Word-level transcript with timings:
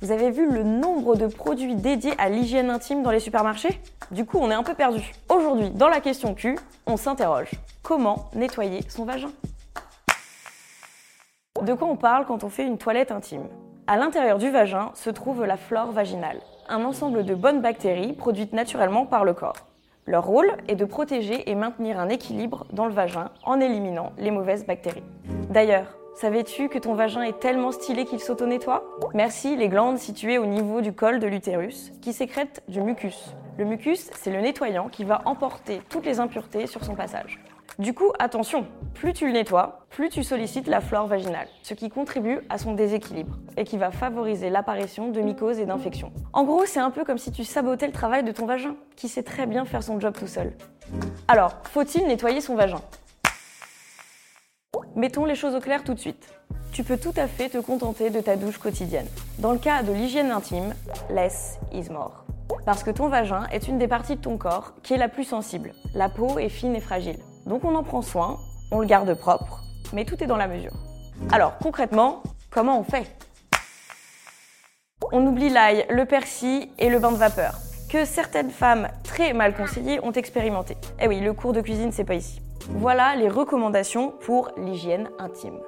Vous 0.00 0.12
avez 0.12 0.30
vu 0.30 0.48
le 0.48 0.62
nombre 0.62 1.16
de 1.16 1.26
produits 1.26 1.74
dédiés 1.74 2.14
à 2.18 2.28
l'hygiène 2.28 2.70
intime 2.70 3.02
dans 3.02 3.10
les 3.10 3.18
supermarchés? 3.18 3.80
Du 4.12 4.24
coup, 4.24 4.38
on 4.40 4.48
est 4.48 4.54
un 4.54 4.62
peu 4.62 4.74
perdu. 4.74 5.12
Aujourd'hui, 5.28 5.70
dans 5.70 5.88
la 5.88 5.98
question 5.98 6.36
Q, 6.36 6.56
on 6.86 6.96
s'interroge. 6.96 7.50
Comment 7.82 8.30
nettoyer 8.32 8.82
son 8.88 9.04
vagin? 9.04 9.32
De 11.60 11.74
quoi 11.74 11.88
on 11.88 11.96
parle 11.96 12.26
quand 12.26 12.44
on 12.44 12.48
fait 12.48 12.64
une 12.64 12.78
toilette 12.78 13.10
intime? 13.10 13.48
À 13.88 13.96
l'intérieur 13.96 14.38
du 14.38 14.50
vagin 14.50 14.92
se 14.94 15.10
trouve 15.10 15.44
la 15.44 15.56
flore 15.56 15.90
vaginale, 15.90 16.42
un 16.68 16.84
ensemble 16.84 17.24
de 17.24 17.34
bonnes 17.34 17.60
bactéries 17.60 18.12
produites 18.12 18.52
naturellement 18.52 19.04
par 19.04 19.24
le 19.24 19.34
corps. 19.34 19.66
Leur 20.06 20.24
rôle 20.24 20.52
est 20.68 20.76
de 20.76 20.84
protéger 20.84 21.50
et 21.50 21.56
maintenir 21.56 21.98
un 21.98 22.08
équilibre 22.08 22.66
dans 22.72 22.86
le 22.86 22.92
vagin 22.92 23.30
en 23.42 23.58
éliminant 23.58 24.12
les 24.16 24.30
mauvaises 24.30 24.64
bactéries. 24.64 25.02
D'ailleurs, 25.50 25.98
Savais-tu 26.20 26.68
que 26.68 26.80
ton 26.80 26.94
vagin 26.94 27.22
est 27.22 27.38
tellement 27.38 27.70
stylé 27.70 28.04
qu'il 28.04 28.18
s'auto-nettoie 28.18 28.82
Merci 29.14 29.54
les 29.54 29.68
glandes 29.68 29.98
situées 29.98 30.36
au 30.36 30.46
niveau 30.46 30.80
du 30.80 30.92
col 30.92 31.20
de 31.20 31.28
l'utérus 31.28 31.92
qui 32.02 32.12
sécrètent 32.12 32.60
du 32.66 32.80
mucus. 32.80 33.36
Le 33.56 33.64
mucus, 33.64 34.10
c'est 34.16 34.32
le 34.32 34.40
nettoyant 34.40 34.88
qui 34.88 35.04
va 35.04 35.22
emporter 35.26 35.80
toutes 35.88 36.04
les 36.04 36.18
impuretés 36.18 36.66
sur 36.66 36.82
son 36.82 36.96
passage. 36.96 37.38
Du 37.78 37.94
coup, 37.94 38.10
attention, 38.18 38.66
plus 38.94 39.12
tu 39.12 39.26
le 39.28 39.32
nettoies, 39.32 39.86
plus 39.90 40.08
tu 40.08 40.24
sollicites 40.24 40.66
la 40.66 40.80
flore 40.80 41.06
vaginale, 41.06 41.46
ce 41.62 41.74
qui 41.74 41.88
contribue 41.88 42.40
à 42.48 42.58
son 42.58 42.72
déséquilibre 42.74 43.38
et 43.56 43.62
qui 43.62 43.78
va 43.78 43.92
favoriser 43.92 44.50
l'apparition 44.50 45.12
de 45.12 45.20
mycoses 45.20 45.60
et 45.60 45.66
d'infections. 45.66 46.10
En 46.32 46.42
gros, 46.42 46.66
c'est 46.66 46.80
un 46.80 46.90
peu 46.90 47.04
comme 47.04 47.18
si 47.18 47.30
tu 47.30 47.44
sabotais 47.44 47.86
le 47.86 47.92
travail 47.92 48.24
de 48.24 48.32
ton 48.32 48.44
vagin, 48.44 48.74
qui 48.96 49.06
sait 49.06 49.22
très 49.22 49.46
bien 49.46 49.64
faire 49.64 49.84
son 49.84 50.00
job 50.00 50.16
tout 50.18 50.26
seul. 50.26 50.52
Alors, 51.28 51.52
faut-il 51.62 52.08
nettoyer 52.08 52.40
son 52.40 52.56
vagin? 52.56 52.80
Mettons 54.98 55.24
les 55.24 55.36
choses 55.36 55.54
au 55.54 55.60
clair 55.60 55.84
tout 55.84 55.94
de 55.94 56.00
suite. 56.00 56.28
Tu 56.72 56.82
peux 56.82 56.96
tout 56.98 57.12
à 57.16 57.28
fait 57.28 57.48
te 57.48 57.58
contenter 57.58 58.10
de 58.10 58.20
ta 58.20 58.34
douche 58.34 58.58
quotidienne. 58.58 59.06
Dans 59.38 59.52
le 59.52 59.58
cas 59.58 59.84
de 59.84 59.92
l'hygiène 59.92 60.32
intime, 60.32 60.74
less 61.08 61.60
is 61.72 61.88
more. 61.88 62.24
Parce 62.66 62.82
que 62.82 62.90
ton 62.90 63.06
vagin 63.06 63.44
est 63.52 63.68
une 63.68 63.78
des 63.78 63.86
parties 63.86 64.16
de 64.16 64.20
ton 64.20 64.36
corps 64.36 64.74
qui 64.82 64.94
est 64.94 64.98
la 64.98 65.08
plus 65.08 65.22
sensible. 65.22 65.72
La 65.94 66.08
peau 66.08 66.40
est 66.40 66.48
fine 66.48 66.74
et 66.74 66.80
fragile. 66.80 67.20
Donc 67.46 67.64
on 67.64 67.76
en 67.76 67.84
prend 67.84 68.02
soin, 68.02 68.40
on 68.72 68.80
le 68.80 68.88
garde 68.88 69.14
propre, 69.14 69.62
mais 69.92 70.04
tout 70.04 70.20
est 70.20 70.26
dans 70.26 70.36
la 70.36 70.48
mesure. 70.48 70.74
Alors 71.30 71.56
concrètement, 71.58 72.24
comment 72.50 72.80
on 72.80 72.82
fait? 72.82 73.06
On 75.12 75.24
oublie 75.24 75.48
l'ail, 75.48 75.86
le 75.90 76.06
persil 76.06 76.70
et 76.76 76.90
le 76.90 76.98
bain 76.98 77.12
de 77.12 77.18
vapeur, 77.18 77.54
que 77.88 78.04
certaines 78.04 78.50
femmes 78.50 78.88
très 79.02 79.32
mal 79.32 79.54
conseillées 79.54 80.00
ont 80.04 80.12
expérimenté. 80.12 80.76
Eh 81.00 81.08
oui, 81.08 81.20
le 81.20 81.32
cours 81.32 81.52
de 81.52 81.60
cuisine, 81.60 81.90
c'est 81.90 82.04
pas 82.04 82.14
ici. 82.14 82.40
Voilà 82.70 83.16
les 83.16 83.28
recommandations 83.28 84.10
pour 84.10 84.50
l'hygiène 84.58 85.08
intime. 85.18 85.58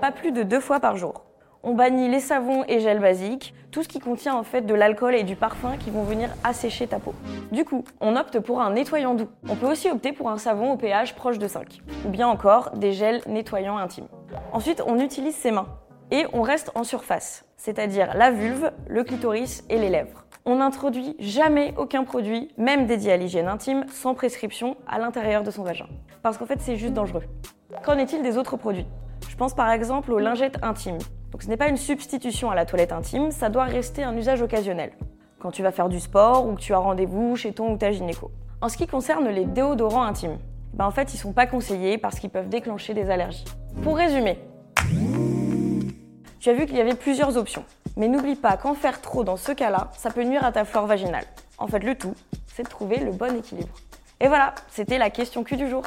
Pas 0.00 0.10
plus 0.10 0.32
de 0.32 0.42
deux 0.42 0.60
fois 0.60 0.80
par 0.80 0.96
jour. 0.96 1.24
On 1.62 1.74
bannit 1.74 2.08
les 2.08 2.20
savons 2.20 2.64
et 2.68 2.80
gels 2.80 3.00
basiques, 3.00 3.52
tout 3.70 3.82
ce 3.82 3.88
qui 3.88 3.98
contient 3.98 4.34
en 4.34 4.44
fait 4.44 4.62
de 4.62 4.72
l'alcool 4.74 5.14
et 5.14 5.24
du 5.24 5.36
parfum 5.36 5.76
qui 5.76 5.90
vont 5.90 6.04
venir 6.04 6.30
assécher 6.44 6.86
ta 6.86 6.98
peau. 7.00 7.14
Du 7.52 7.64
coup, 7.64 7.84
on 8.00 8.16
opte 8.16 8.38
pour 8.38 8.60
un 8.62 8.70
nettoyant 8.70 9.14
doux. 9.14 9.28
On 9.48 9.56
peut 9.56 9.66
aussi 9.66 9.90
opter 9.90 10.12
pour 10.12 10.30
un 10.30 10.38
savon 10.38 10.72
au 10.72 10.76
pH 10.76 11.14
proche 11.14 11.38
de 11.38 11.48
5, 11.48 11.80
ou 12.06 12.08
bien 12.08 12.28
encore 12.28 12.70
des 12.76 12.92
gels 12.92 13.20
nettoyants 13.26 13.76
intimes. 13.76 14.08
Ensuite, 14.52 14.82
on 14.86 14.98
utilise 15.00 15.34
ses 15.34 15.50
mains 15.50 15.66
et 16.10 16.26
on 16.32 16.42
reste 16.42 16.70
en 16.74 16.84
surface, 16.84 17.44
c'est-à-dire 17.56 18.14
la 18.14 18.30
vulve, 18.30 18.72
le 18.88 19.04
clitoris 19.04 19.64
et 19.68 19.78
les 19.78 19.90
lèvres 19.90 20.24
on 20.48 20.56
n'introduit 20.56 21.14
jamais 21.18 21.74
aucun 21.76 22.04
produit, 22.04 22.48
même 22.56 22.86
dédié 22.86 23.12
à 23.12 23.18
l'hygiène 23.18 23.48
intime, 23.48 23.84
sans 23.92 24.14
prescription 24.14 24.78
à 24.86 24.98
l'intérieur 24.98 25.42
de 25.42 25.50
son 25.50 25.62
vagin. 25.62 25.86
Parce 26.22 26.38
qu'en 26.38 26.46
fait, 26.46 26.58
c'est 26.58 26.76
juste 26.76 26.94
dangereux. 26.94 27.24
Qu'en 27.84 27.98
est-il 27.98 28.22
des 28.22 28.38
autres 28.38 28.56
produits? 28.56 28.86
Je 29.28 29.36
pense 29.36 29.54
par 29.54 29.70
exemple 29.70 30.10
aux 30.10 30.18
lingettes 30.18 30.56
intimes. 30.62 30.96
Donc 31.32 31.42
ce 31.42 31.48
n'est 31.48 31.58
pas 31.58 31.68
une 31.68 31.76
substitution 31.76 32.50
à 32.50 32.54
la 32.54 32.64
toilette 32.64 32.92
intime, 32.92 33.30
ça 33.30 33.50
doit 33.50 33.64
rester 33.64 34.02
un 34.02 34.16
usage 34.16 34.40
occasionnel. 34.40 34.92
Quand 35.38 35.50
tu 35.50 35.62
vas 35.62 35.70
faire 35.70 35.90
du 35.90 36.00
sport 36.00 36.46
ou 36.46 36.54
que 36.54 36.60
tu 36.60 36.72
as 36.72 36.78
rendez-vous 36.78 37.36
chez 37.36 37.52
ton 37.52 37.74
ou 37.74 37.76
ta 37.76 37.92
gynéco. 37.92 38.30
En 38.62 38.70
ce 38.70 38.78
qui 38.78 38.86
concerne 38.86 39.28
les 39.28 39.44
déodorants 39.44 40.04
intimes, 40.04 40.38
ben 40.72 40.86
en 40.86 40.90
fait, 40.90 41.12
ils 41.12 41.18
sont 41.18 41.34
pas 41.34 41.46
conseillés 41.46 41.98
parce 41.98 42.18
qu'ils 42.18 42.30
peuvent 42.30 42.48
déclencher 42.48 42.94
des 42.94 43.10
allergies. 43.10 43.44
Pour 43.82 43.98
résumer, 43.98 44.38
tu 46.40 46.50
as 46.50 46.54
vu 46.54 46.66
qu'il 46.66 46.76
y 46.76 46.80
avait 46.80 46.94
plusieurs 46.94 47.36
options. 47.36 47.64
Mais 47.96 48.08
n'oublie 48.08 48.36
pas 48.36 48.56
qu'en 48.56 48.74
faire 48.74 49.00
trop 49.00 49.24
dans 49.24 49.36
ce 49.36 49.52
cas-là, 49.52 49.90
ça 49.96 50.10
peut 50.10 50.22
nuire 50.22 50.44
à 50.44 50.52
ta 50.52 50.64
flore 50.64 50.86
vaginale. 50.86 51.24
En 51.58 51.66
fait, 51.66 51.80
le 51.80 51.96
tout, 51.96 52.14
c'est 52.46 52.62
de 52.62 52.68
trouver 52.68 52.98
le 52.98 53.10
bon 53.10 53.36
équilibre. 53.36 53.74
Et 54.20 54.28
voilà, 54.28 54.54
c'était 54.70 54.98
la 54.98 55.10
question 55.10 55.44
Q 55.44 55.56
du 55.56 55.68
jour. 55.68 55.82